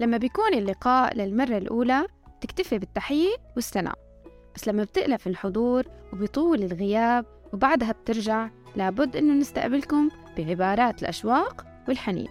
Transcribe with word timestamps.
لما 0.00 0.16
بيكون 0.16 0.54
اللقاء 0.54 1.16
للمرة 1.16 1.58
الأولى 1.58 2.06
تكتفي 2.40 2.78
بالتحية 2.78 3.36
والسلام 3.56 3.94
بس 4.54 4.68
لما 4.68 4.84
بتألف 4.84 5.26
الحضور 5.26 5.84
وبيطول 6.12 6.62
الغياب 6.62 7.26
وبعدها 7.52 7.92
بترجع 7.92 8.48
لابد 8.76 9.16
إنه 9.16 9.34
نستقبلكم 9.34 10.08
بعبارات 10.36 11.02
الأشواق 11.02 11.66
والحنين. 11.88 12.28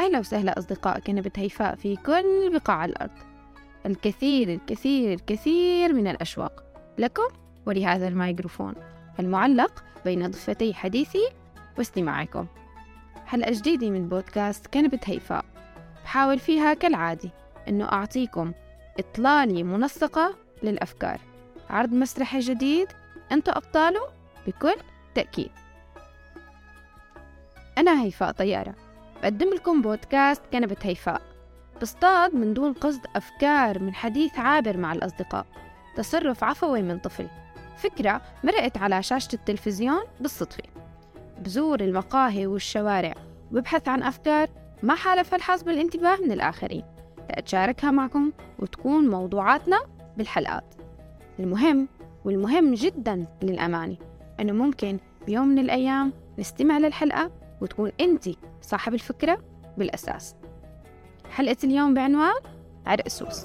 أهلا 0.00 0.18
وسهلا 0.18 0.58
أصدقاء 0.58 0.98
كنبة 0.98 1.30
هيفاء 1.36 1.74
في 1.74 1.96
كل 1.96 2.50
بقاع 2.52 2.84
الأرض. 2.84 3.10
الكثير 3.86 4.48
الكثير 4.54 5.12
الكثير 5.12 5.92
من 5.92 6.08
الأشواق 6.08 6.64
لكم 6.98 7.28
ولهذا 7.66 8.08
الميكروفون 8.08 8.74
المعلق 9.20 9.84
بين 10.04 10.26
ضفتي 10.30 10.74
حديثي 10.74 11.28
واستماعكم. 11.78 12.46
حلقة 13.26 13.52
جديدة 13.52 13.90
من 13.90 14.08
بودكاست 14.08 14.66
كنبة 14.66 15.00
هيفاء. 15.04 15.44
بحاول 16.10 16.38
فيها 16.38 16.74
كالعادة 16.74 17.30
أنه 17.68 17.84
أعطيكم 17.84 18.52
إطلالة 18.98 19.62
منسقة 19.62 20.34
للأفكار. 20.62 21.20
عرض 21.70 21.92
مسرحي 21.92 22.38
جديد 22.38 22.88
أنتوا 23.32 23.56
أبطاله؟ 23.56 24.00
بكل 24.46 24.74
تأكيد. 25.14 25.50
أنا 27.78 28.02
هيفاء 28.02 28.32
طيارة. 28.32 28.74
بقدم 29.22 29.54
لكم 29.54 29.82
بودكاست 29.82 30.42
كنبة 30.52 30.76
هيفاء. 30.82 31.22
بصطاد 31.82 32.34
من 32.34 32.54
دون 32.54 32.72
قصد 32.72 33.06
أفكار 33.16 33.78
من 33.78 33.94
حديث 33.94 34.38
عابر 34.38 34.76
مع 34.76 34.92
الأصدقاء. 34.92 35.46
تصرف 35.96 36.44
عفوي 36.44 36.82
من 36.82 36.98
طفل. 36.98 37.28
فكرة 37.76 38.20
مرقت 38.44 38.76
على 38.76 39.02
شاشة 39.02 39.34
التلفزيون 39.34 40.02
بالصدفة. 40.20 40.62
بزور 41.38 41.80
المقاهي 41.80 42.46
والشوارع. 42.46 43.14
وببحث 43.52 43.88
عن 43.88 44.02
أفكار 44.02 44.48
ما 44.82 44.94
حالفها 44.94 45.36
الحظ 45.36 45.62
بالانتباه 45.62 46.16
من 46.16 46.32
الآخرين. 46.32 46.84
لأتشاركها 47.30 47.90
معكم 47.90 48.32
وتكون 48.58 49.08
موضوعاتنا 49.08 49.80
بالحلقات. 50.16 50.74
المهم 51.38 51.88
والمهم 52.24 52.74
جدا 52.74 53.26
للأمانة 53.42 53.96
أنه 54.40 54.52
ممكن 54.52 54.98
بيوم 55.26 55.48
من 55.48 55.58
الأيام 55.58 56.12
نستمع 56.38 56.78
للحلقة 56.78 57.30
وتكون 57.60 57.92
أنت 58.00 58.28
صاحب 58.62 58.94
الفكرة 58.94 59.38
بالأساس. 59.78 60.34
حلقة 61.30 61.56
اليوم 61.64 61.94
بعنوان 61.94 62.34
عرق 62.86 63.08
سوس. 63.08 63.44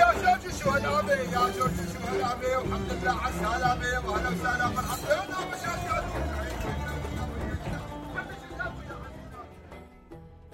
يا 0.00 0.12
جورج 0.22 0.54
شو 0.62 0.70
هالعبي 0.70 1.12
يا 1.12 1.50
جورج 1.58 1.76
شو 1.92 1.98
هالعبي 2.12 2.46
والحمد 2.56 2.92
لله 2.92 3.12
على 3.12 3.34
السلامة 3.34 4.10
واهلا 4.10 4.28
وسهلا 4.28 4.66
مرحبا 4.68 6.09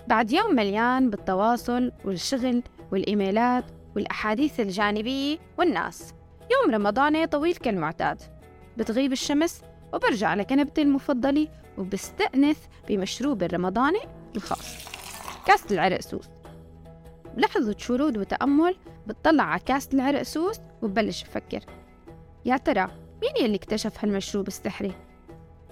بعد 0.09 0.33
يوم 0.33 0.55
مليان 0.55 1.11
بالتواصل 1.11 1.93
والشغل 2.05 2.63
والإيميلات 2.93 3.65
والأحاديث 3.97 4.61
الجانبية 4.61 5.39
والناس. 5.59 6.15
يوم 6.53 6.75
رمضاني 6.75 7.27
طويل 7.27 7.57
كالمعتاد. 7.57 8.23
بتغيب 8.77 9.13
الشمس 9.13 9.63
وبرجع 9.93 10.35
لكنبتي 10.35 10.83
المفضلة 10.83 11.49
وبستأنس 11.79 12.57
بمشروب 12.89 13.43
الرمضاني 13.43 14.01
الخاص. 14.37 14.87
كاسة 15.47 15.67
العرق 15.71 16.01
سوس. 16.01 16.29
بلحظة 17.37 17.75
شرود 17.79 18.19
وتأمل 18.19 18.77
بتطلع 19.07 19.45
على 19.45 19.61
كاسة 19.61 19.89
العرق 19.95 20.23
سوس 20.23 20.57
وببلش 20.83 21.23
بفكر 21.23 21.61
يا 22.45 22.57
ترى 22.57 22.89
مين 23.23 23.45
يلي 23.45 23.57
اكتشف 23.57 24.05
هالمشروب 24.05 24.47
السحري؟ 24.47 24.93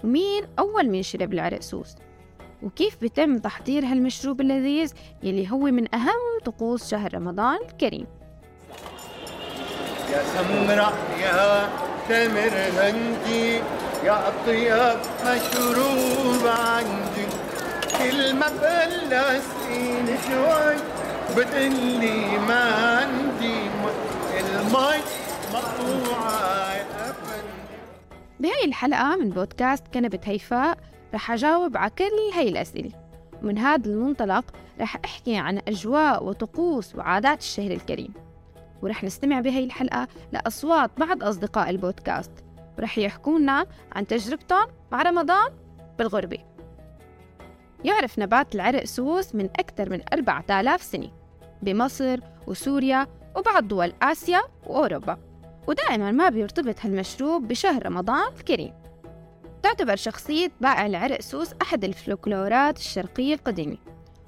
ومين 0.03 0.43
أول 0.59 0.89
من 0.89 1.03
شرب 1.03 1.33
العرق 1.33 1.59
سوس؟ 1.59 1.95
وكيف 2.63 2.97
بيتم 3.01 3.37
تحضير 3.37 3.85
هالمشروب 3.85 4.41
اللذيذ 4.41 4.93
يلي 5.23 5.51
هو 5.51 5.59
من 5.59 5.95
أهم 5.95 6.39
طقوس 6.45 6.91
شهر 6.91 7.13
رمضان 7.13 7.57
الكريم. 7.69 8.07
يا 10.11 10.23
سمرة 10.23 10.93
يا 11.21 11.69
تمر 12.09 12.55
هندي 12.81 13.61
يا 14.03 14.27
أطيب 14.27 14.99
مشروب 15.25 16.47
عندي. 16.47 17.27
كل 17.99 18.35
ما 18.35 18.47
بلستين 18.47 20.17
شوي 20.27 20.75
بتقلي 21.37 22.37
ما 22.37 22.63
عندي 22.75 23.57
المي 24.39 25.01
مقطوعة 25.53 26.85
بهاي 28.39 28.65
الحلقة 28.65 29.15
من 29.15 29.29
بودكاست 29.29 29.83
كنبة 29.93 30.19
هيفاء 30.25 30.77
رح 31.13 31.31
أجاوب 31.31 31.77
على 31.77 31.89
كل 31.89 32.35
هاي 32.35 32.49
الأسئلة. 32.49 32.91
ومن 33.43 33.57
هذا 33.57 33.89
المنطلق 33.89 34.45
رح 34.81 34.97
أحكي 35.05 35.37
عن 35.37 35.61
أجواء 35.67 36.23
وطقوس 36.23 36.95
وعادات 36.95 37.39
الشهر 37.39 37.71
الكريم. 37.71 38.13
ورح 38.81 39.03
نستمع 39.03 39.39
بهاي 39.39 39.63
الحلقة 39.63 40.07
لأصوات 40.31 40.91
بعض 40.97 41.23
أصدقاء 41.23 41.69
البودكاست. 41.69 42.31
ورح 42.77 42.97
يحكوا 42.97 43.39
لنا 43.39 43.65
عن 43.91 44.07
تجربتهم 44.07 44.67
مع 44.91 45.01
رمضان 45.01 45.51
بالغربة. 45.97 46.37
يعرف 47.83 48.19
نبات 48.19 48.55
العرق 48.55 48.83
سوس 48.83 49.35
من 49.35 49.45
أكثر 49.45 49.89
من 49.89 50.01
4000 50.13 50.83
سنة 50.83 51.11
بمصر 51.61 52.19
وسوريا 52.47 53.07
وبعض 53.35 53.67
دول 53.67 53.93
آسيا 54.01 54.41
وأوروبا. 54.67 55.17
ودائما 55.67 56.11
ما 56.11 56.29
بيرتبط 56.29 56.75
هالمشروب 56.79 57.47
بشهر 57.47 57.85
رمضان 57.85 58.33
الكريم. 58.39 58.73
تعتبر 59.65 59.95
شخصية 59.95 60.51
بائع 60.61 60.85
العرق 60.85 61.21
سوس 61.21 61.53
أحد 61.61 61.83
الفلكلورات 61.83 62.77
الشرقية 62.77 63.33
القديمة. 63.33 63.77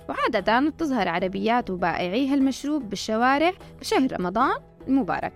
وعادة 0.09 0.69
تظهر 0.69 1.07
عربيات 1.07 1.69
وبائعي 1.69 2.27
هالمشروب 2.27 2.89
بالشوارع 2.89 3.51
بشهر 3.79 4.19
رمضان 4.19 4.61
المبارك. 4.87 5.33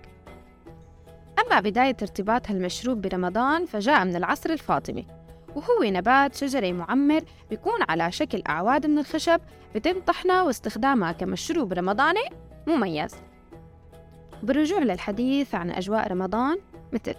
أما 1.38 1.60
بداية 1.60 1.96
ارتباط 2.02 2.50
هالمشروب 2.50 3.00
برمضان 3.00 3.66
فجاء 3.66 4.04
من 4.04 4.16
العصر 4.16 4.50
الفاطمي 4.50 5.06
وهو 5.54 5.82
نبات 5.82 6.34
شجري 6.34 6.72
معمر 6.72 7.22
بيكون 7.50 7.80
على 7.88 8.12
شكل 8.12 8.42
أعواد 8.48 8.86
من 8.86 8.98
الخشب 8.98 9.40
بتم 9.74 10.00
طحنها 10.00 10.42
واستخدامها 10.42 11.12
كمشروب 11.12 11.72
رمضاني 11.72 12.24
مميز. 12.66 13.14
بالرجوع 14.42 14.78
للحديث 14.78 15.54
عن 15.54 15.70
أجواء 15.70 16.12
رمضان 16.12 16.58
مثل 16.92 17.14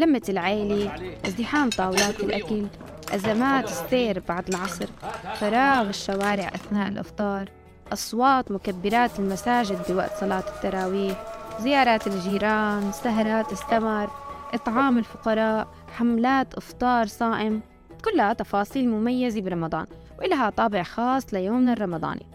لمة 0.00 0.22
العيلة 0.28 0.92
ازدحام 1.26 1.70
طاولات 1.70 2.20
الأكل 2.20 2.66
أزمات 3.14 3.64
السير 3.64 4.22
بعد 4.28 4.48
العصر 4.48 4.86
فراغ 5.34 5.88
الشوارع 5.88 6.48
أثناء 6.48 6.88
الإفطار 6.88 7.50
أصوات 7.92 8.52
مكبرات 8.52 9.18
المساجد 9.18 9.78
بوقت 9.88 10.16
صلاة 10.20 10.44
التراويح 10.56 11.24
زيارات 11.60 12.06
الجيران 12.06 12.92
سهرات 12.92 13.52
السمر 13.52 14.10
إطعام 14.54 14.98
الفقراء 14.98 15.68
حملات 15.96 16.54
إفطار 16.54 17.06
صائم 17.06 17.60
كلها 18.04 18.32
تفاصيل 18.32 18.88
مميزة 18.88 19.40
برمضان 19.40 19.86
وإلها 20.18 20.50
طابع 20.50 20.82
خاص 20.82 21.34
ليومنا 21.34 21.72
الرمضاني. 21.72 22.26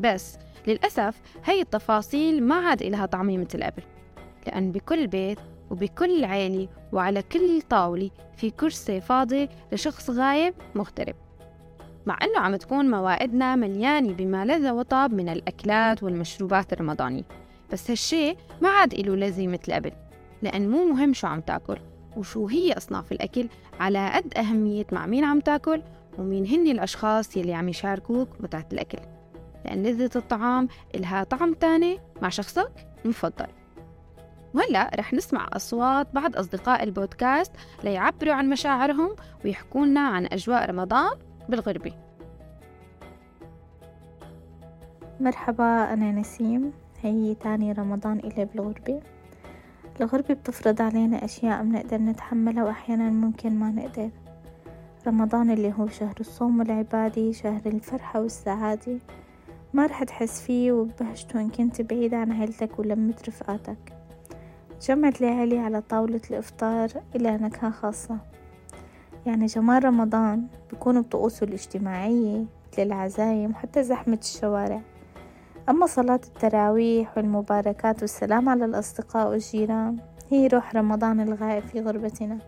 بس 0.00 0.38
للأسف 0.66 1.14
هي 1.44 1.60
التفاصيل 1.60 2.42
ما 2.42 2.54
عاد 2.54 2.82
إلها 2.82 3.06
طعمية 3.06 3.38
مثل 3.38 3.62
قبل 3.62 3.82
لأن 4.46 4.72
بكل 4.72 5.06
بيت 5.06 5.38
وبكل 5.72 6.24
عيلة 6.24 6.68
وعلى 6.92 7.22
كل 7.22 7.62
طاولة 7.62 8.10
في 8.36 8.50
كرسي 8.50 9.00
فاضي 9.00 9.48
لشخص 9.72 10.10
غايب 10.10 10.54
مغترب. 10.74 11.14
مع 12.06 12.18
أنه 12.22 12.38
عم 12.38 12.56
تكون 12.56 12.90
موائدنا 12.90 13.56
مليانة 13.56 14.12
بما 14.12 14.44
لذ 14.44 14.70
وطاب 14.70 15.14
من 15.14 15.28
الأكلات 15.28 16.02
والمشروبات 16.02 16.72
الرمضانية. 16.72 17.22
بس 17.72 17.90
هالشي 17.90 18.36
ما 18.60 18.68
عاد 18.68 18.94
إله 18.94 19.16
لذي 19.16 19.46
مثل 19.46 19.72
قبل 19.72 19.92
لأن 20.42 20.68
مو 20.68 20.84
مهم 20.84 21.12
شو 21.12 21.26
عم 21.26 21.40
تاكل 21.40 21.78
وشو 22.16 22.46
هي 22.46 22.72
أصناف 22.72 23.12
الأكل 23.12 23.48
على 23.80 24.10
قد 24.14 24.38
أهمية 24.38 24.86
مع 24.92 25.06
مين 25.06 25.24
عم 25.24 25.40
تاكل 25.40 25.82
ومين 26.18 26.46
هن 26.46 26.66
الأشخاص 26.66 27.36
يلي 27.36 27.54
عم 27.54 27.68
يشاركوك 27.68 28.28
متعة 28.40 28.66
الأكل. 28.72 28.98
لأن 29.64 29.82
لذة 29.82 30.10
الطعام 30.16 30.68
إلها 30.94 31.24
طعم 31.24 31.54
تاني 31.54 31.98
مع 32.22 32.28
شخصك 32.28 32.86
المفضل. 33.04 33.46
وهلا 34.54 34.90
رح 34.98 35.14
نسمع 35.14 35.48
أصوات 35.52 36.14
بعض 36.14 36.36
أصدقاء 36.36 36.82
البودكاست 36.82 37.52
ليعبروا 37.84 38.34
عن 38.34 38.48
مشاعرهم 38.48 39.16
ويحكوا 39.44 39.86
لنا 39.86 40.00
عن 40.00 40.26
أجواء 40.26 40.70
رمضان 40.70 41.12
بالغربة 41.48 41.92
مرحبا 45.20 45.92
أنا 45.92 46.12
نسيم. 46.12 46.72
هي 47.02 47.34
تاني 47.34 47.72
رمضان 47.72 48.18
إلي 48.18 48.44
بالغربة 48.44 49.00
الغربة 50.00 50.34
بتفرض 50.34 50.82
علينا 50.82 51.24
أشياء 51.24 51.62
بنقدر 51.62 51.96
نتحملها 51.96 52.64
وأحيانا 52.64 53.10
ممكن 53.10 53.58
ما 53.58 53.70
نقدر. 53.70 54.10
رمضان 55.06 55.50
اللي 55.50 55.72
هو 55.78 55.88
شهر 55.88 56.14
الصوم 56.20 56.58
والعبادة 56.58 57.32
شهر 57.32 57.60
الفرحة 57.66 58.20
والسعادة. 58.20 58.98
ما 59.72 59.86
رح 59.86 60.04
تحس 60.04 60.40
فيه 60.40 60.72
وبهجته 60.72 61.40
إن 61.40 61.50
كنت 61.50 61.82
بعيد 61.82 62.14
عن 62.14 62.32
عيلتك 62.32 62.78
ولمة 62.78 63.14
رفقاتك. 63.28 64.01
جمعت 64.88 65.22
العيلة 65.22 65.60
على 65.60 65.80
طاولة 65.80 66.20
الإفطار 66.30 66.90
إلى 67.14 67.36
نكهة 67.36 67.70
خاصة. 67.70 68.18
يعني 69.26 69.46
جمال 69.46 69.84
رمضان 69.84 70.46
بيكون 70.70 71.00
بطقوسه 71.00 71.44
الاجتماعية 71.44 72.44
مثل 72.72 72.82
العزايم 72.82 73.50
وحتى 73.50 73.82
زحمة 73.82 74.18
الشوارع. 74.22 74.80
أما 75.68 75.86
صلاة 75.86 76.20
التراويح 76.24 77.16
والمباركات 77.16 78.00
والسلام 78.00 78.48
على 78.48 78.64
الأصدقاء 78.64 79.28
والجيران 79.28 79.96
هي 80.30 80.46
روح 80.46 80.76
رمضان 80.76 81.20
الغائب 81.20 81.62
في 81.62 81.80
غربتنا. 81.80 82.38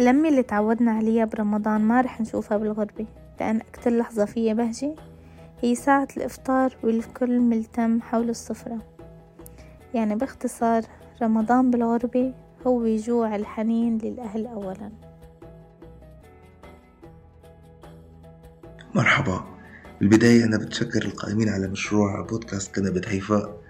اللمة 0.00 0.28
اللي 0.28 0.42
تعودنا 0.42 0.92
عليها 0.92 1.24
برمضان 1.24 1.80
ما 1.80 2.00
رح 2.00 2.20
نشوفها 2.20 2.58
بالغربة 2.58 3.06
لأن 3.40 3.60
أكتر 3.60 3.90
لحظة 3.90 4.24
فيها 4.24 4.54
بهجة 4.54 4.94
هي 5.62 5.74
ساعة 5.74 6.08
الإفطار 6.16 6.76
والكل 6.82 7.40
ملتم 7.40 8.00
حول 8.00 8.30
السفرة. 8.30 8.97
يعني 9.94 10.14
باختصار 10.14 10.82
رمضان 11.22 11.70
بالغربة 11.70 12.34
هو 12.66 12.96
جوع 12.96 13.36
الحنين 13.36 13.98
للأهل 13.98 14.46
أولا. 14.46 14.90
مرحبا. 18.94 19.44
بالبداية 20.00 20.44
أنا 20.44 20.56
بتشكر 20.56 21.04
القائمين 21.04 21.48
على 21.48 21.68
مشروع 21.68 22.20
بودكاست 22.20 22.74
كنبة 22.74 23.02
هيفاء 23.06 23.60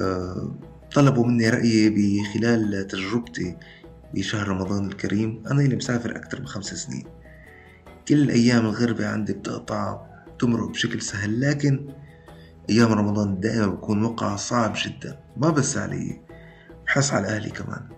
أه 0.00 0.54
طلبوا 0.94 1.26
مني 1.26 1.50
رأيي 1.50 1.90
بخلال 1.90 2.86
تجربتي 2.86 3.56
بشهر 4.14 4.48
رمضان 4.48 4.86
الكريم. 4.86 5.42
أنا 5.50 5.60
اللي 5.60 5.76
مسافر 5.76 6.16
أكثر 6.16 6.40
من 6.40 6.46
خمس 6.46 6.74
سنين. 6.74 7.04
كل 8.08 8.30
أيام 8.30 8.66
الغربة 8.66 9.06
عندي 9.06 9.32
بتقطع 9.32 10.06
تمرق 10.38 10.68
بشكل 10.68 11.02
سهل 11.02 11.40
لكن 11.40 11.88
أيام 12.70 12.92
رمضان 12.92 13.40
دائما 13.40 13.66
بكون 13.66 14.04
وقع 14.04 14.36
صعب 14.36 14.74
جدا. 14.76 15.18
ما 15.36 15.50
بس 15.50 15.76
علي 15.76 16.20
بحس 16.86 17.12
على 17.12 17.28
أهلي 17.28 17.50
كمان. 17.50 17.88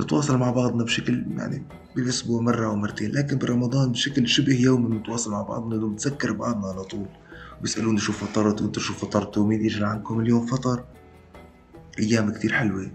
نتواصل 0.00 0.38
مع 0.38 0.50
بعضنا 0.50 0.84
بشكل 0.84 1.24
يعني 1.38 1.66
بالأسبوع 1.96 2.42
مرة 2.42 2.66
أو 2.66 2.76
مرتين 2.76 3.12
لكن 3.12 3.38
برمضان 3.38 3.92
بشكل 3.92 4.28
شبه 4.28 4.54
يومي 4.54 4.88
بنتواصل 4.88 5.30
مع 5.30 5.42
بعضنا 5.42 5.84
ونتذكر 5.84 6.32
بعضنا 6.32 6.66
على 6.66 6.84
طول. 6.84 7.06
بيسألوني 7.60 7.98
شو 7.98 8.12
فطرت 8.12 8.62
وأنتو 8.62 8.80
شو 8.80 8.94
فطرتوا 8.94 9.46
مين 9.46 9.64
يجري 9.64 9.84
عنكم 9.84 10.20
اليوم 10.20 10.46
فطر؟ 10.46 10.84
أيام 11.98 12.32
كتير 12.32 12.52
حلوة. 12.52 12.90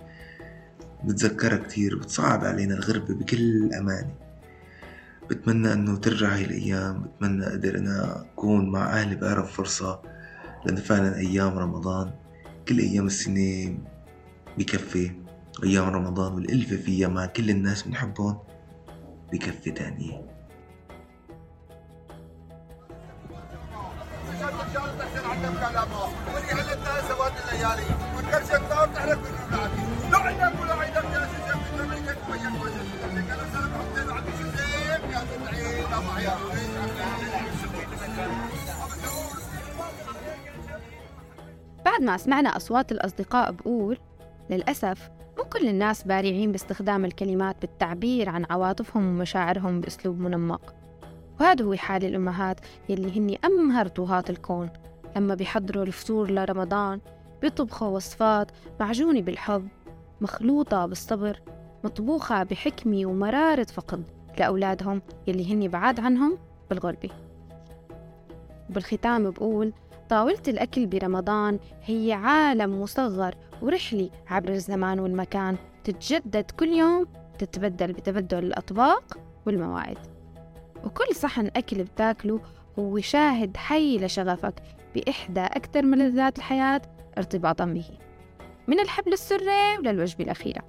بتذكرها 1.03 1.57
كتير 1.57 1.97
بتصعب 1.99 2.45
علينا 2.45 2.75
الغربة 2.75 3.13
بكل 3.13 3.73
أمانة 3.73 4.11
بتمنى 5.29 5.73
أنه 5.73 5.97
ترجع 5.97 6.35
هاي 6.35 6.45
الأيام 6.45 7.03
بتمنى 7.03 7.47
أقدر 7.47 7.77
أنا 7.77 8.21
أكون 8.21 8.69
مع 8.69 8.85
أهلي 8.93 9.15
بأقرب 9.15 9.45
فرصة. 9.45 10.16
لأن 10.65 10.75
فعلا 10.75 11.17
أيام 11.17 11.57
رمضان 11.57 12.11
كل 12.67 12.79
أيام 12.79 13.07
السنة 13.07 13.77
بكفي. 14.57 15.11
أيام 15.63 15.89
رمضان 15.89 16.33
والألفة 16.33 16.77
فيها 16.77 17.07
مع 17.07 17.25
كل 17.25 17.49
الناس 17.49 17.83
بنحبهم 17.83 18.37
بكفي 19.33 19.71
تانية. 19.71 20.37
بعد 41.87 42.01
ما 42.01 42.17
سمعنا 42.17 42.57
أصوات 42.57 42.91
الأصدقاء 42.91 43.51
بقول 43.51 43.97
للأسف 44.49 45.09
مو 45.37 45.43
كل 45.43 45.67
الناس 45.67 46.03
بارعين 46.03 46.51
باستخدام 46.51 47.05
الكلمات 47.05 47.55
بالتعبير 47.61 48.29
عن 48.29 48.45
عواطفهم 48.49 49.07
ومشاعرهم 49.07 49.81
بأسلوب 49.81 50.19
منمق. 50.19 50.75
وهذا 51.39 51.65
هو 51.65 51.75
حال 51.75 52.05
الأمهات 52.05 52.59
يلي 52.89 53.19
هني 53.19 53.39
أمهر 53.45 53.87
طوهات 53.87 54.29
الكون. 54.29 54.69
لما 55.15 55.35
بيحضروا 55.35 55.83
الفطور 55.83 56.31
لرمضان 56.31 56.99
بيطبخوا 57.41 57.87
وصفات 57.87 58.51
معجونة 58.79 59.21
بالحب 59.21 59.67
مخلوطة 60.21 60.85
بالصبر 60.85 61.41
مطبوخة 61.83 62.43
بحكمة 62.43 63.05
ومرارة 63.05 63.67
فقد 63.73 64.03
لأولادهم 64.39 65.01
يلي 65.27 65.53
هني 65.53 65.67
بعاد 65.67 65.99
عنهم 65.99 66.37
بالغربة. 66.69 67.09
وبالختام 68.69 69.31
بقول 69.31 69.73
طاولة 70.09 70.41
الأكل 70.47 70.85
برمضان 70.85 71.59
هي 71.83 72.13
عالم 72.13 72.81
مصغر 72.81 73.35
ورحلة 73.61 74.09
عبر 74.27 74.49
الزمان 74.49 74.99
والمكان 74.99 75.57
تتجدد 75.83 76.51
كل 76.51 76.67
يوم 76.67 77.05
تتبدل 77.39 77.93
بتبدل 77.93 78.39
الأطباق 78.39 79.17
والموائد 79.45 79.97
وكل 80.83 81.15
صحن 81.15 81.47
أكل 81.55 81.83
بتاكله 81.83 82.41
هو 82.79 82.99
شاهد 82.99 83.57
حي 83.57 83.97
لشغفك 83.97 84.53
بإحدى 84.95 85.41
أكثر 85.41 85.81
ملذات 85.81 86.37
الحياة 86.37 86.81
ارتباطا 87.17 87.65
به 87.65 87.85
من 88.67 88.79
الحبل 88.79 89.13
السري 89.13 89.77
للوجبة 89.83 90.23
الأخيرة. 90.23 90.61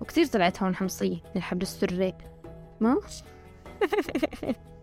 وكثير 0.00 0.26
طلعت 0.26 0.62
هون 0.62 0.74
حمصية 0.74 1.14
من 1.14 1.36
الحبل 1.36 1.62
السري. 1.62 2.14
ما؟ 2.80 3.00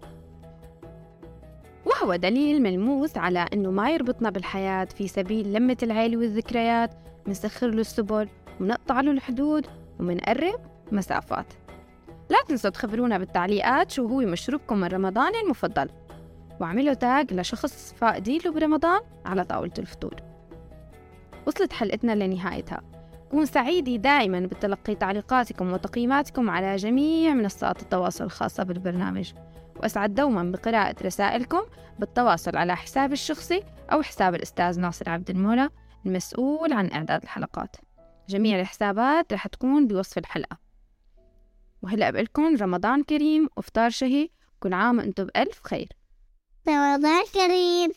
وهو 1.88 2.16
دليل 2.16 2.62
ملموس 2.62 3.18
على 3.18 3.45
أنه 3.54 3.72
ما 3.72 3.89
يربطنا 3.89 4.30
بالحياة 4.30 4.86
في 4.86 5.07
سبيل 5.07 5.54
لمة 5.54 5.78
العيلة 5.84 6.18
والذكريات 6.18 6.92
منسخر 7.28 7.68
له 7.68 7.81
السبل 7.81 8.30
ومنقطع 8.60 9.01
له 9.01 9.12
الحدود 9.12 9.68
ومنقرب 10.00 10.60
مسافات. 10.92 11.54
لا 12.30 12.38
تنسوا 12.48 12.69
تخبرونا 12.69 13.18
بالتعليقات 13.18 13.92
شو 13.92 14.07
هو 14.07 14.19
مشروبكم 14.19 14.84
الرمضاني 14.84 15.42
المفضل. 15.44 15.89
واعملوا 16.60 16.94
تاج 16.94 17.34
لشخص 17.34 17.94
فاقدين 17.94 18.39
له 18.45 18.51
برمضان 18.51 19.01
على 19.25 19.44
طاولة 19.44 19.74
الفطور. 19.79 20.15
وصلت 21.48 21.74
حلقتنا 21.74 22.15
لنهايتها. 22.15 22.82
كون 23.32 23.46
سعيدة 23.46 23.96
دائما 23.96 24.39
بتلقي 24.39 24.96
تعليقاتكم 24.96 25.74
وتقييماتكم 25.74 26.50
على 26.50 26.75
جميع 26.75 27.34
منصات 27.34 27.82
التواصل 27.82 28.24
الخاصة 28.24 28.63
بالبرنامج. 28.63 29.32
وأسعد 29.79 30.15
دوما 30.15 30.51
بقراءة 30.51 30.96
رسائلكم 31.05 31.62
بالتواصل 32.00 32.57
على 32.57 32.75
حسابي 32.75 33.13
الشخصي 33.13 33.63
أو 33.91 34.01
حساب 34.01 34.36
الأستاذ 34.36 34.79
ناصر 34.79 35.10
عبد 35.10 35.29
المولى 35.29 35.69
المسؤول 36.05 36.74
عن 36.74 36.91
إعداد 36.91 37.24
الحلقات. 37.24 37.75
جميع 38.29 38.60
الحسابات 38.60 39.34
رح 39.34 39.48
تكون 39.48 39.88
بوصف 39.88 40.17
الحلقة. 40.17 40.57
وهلأ 41.81 42.10
بقلكم 42.10 42.55
رمضان 42.55 43.03
كريم 43.03 43.50
وفطار 43.57 43.89
شهي 43.89 44.29
كل 44.60 44.74
عام 44.74 44.98
وأنتم 44.98 45.25
بألف 45.25 45.62
خير. 45.63 45.88
رمضان 46.67 47.24
كريم. 47.34 47.91